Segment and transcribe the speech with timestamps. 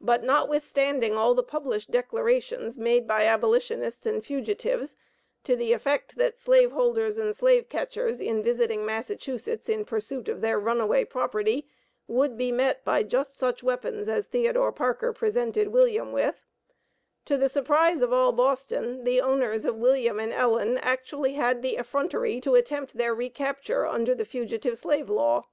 [0.00, 4.96] But, notwithstanding all the published declarations made by abolitionists and fugitives,
[5.44, 10.40] to the effect, that slave holders and slave catchers in visiting Massachusetts in pursuit of
[10.40, 11.68] their runaway property,
[12.06, 16.40] would be met by just such weapons as Theodore Parker presented William with,
[17.26, 21.76] to the surprise of all Boston, the owners of William and Ellen actually had the
[21.76, 25.44] effrontery to attempt their recapture under the Fugitive Slave Law.